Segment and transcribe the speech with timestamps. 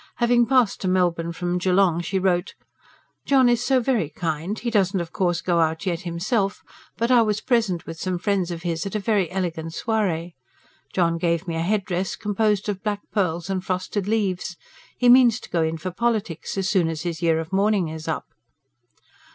[0.15, 2.55] Having passed to Melbourne from Geelong she wrote:
[3.27, 4.57] JOHN IS SO VERY KIND.
[4.57, 6.63] HE DOESN'T OF COURSE GO OUT YET HIMSELF,
[6.97, 10.33] BUT I WAS PRESENT WITH SOME FRIENDS OF HIS AT A VERY ELEGANT SOIREE.
[10.93, 14.57] JOHN GAVE ME A HEADDRESS COMPOSED OF BLACK PEARLS AND FROSTED LEAVES.
[14.97, 18.07] HE MEANS TO GO IN FOR POLITIES AS SOON AS HIS YEAR OF MOURNING IS
[18.07, 18.25] UP.